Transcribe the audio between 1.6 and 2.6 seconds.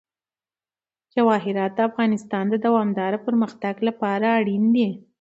د افغانستان د